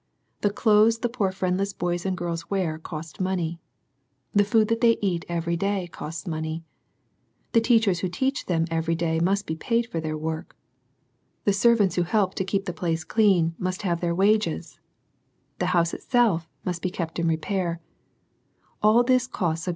[0.41, 3.59] Tl clothes the poor friendless boys and girls we cost money;
[4.33, 6.63] the food that they eat every 6i costs money;
[7.51, 10.57] the teachers who teach the every day must be paid for their work;
[11.45, 14.79] tl servants who help to keep the place clean mu have their wages;
[15.59, 17.79] the house itself must I Aept in repair,
[18.81, 19.69] AH this costs a.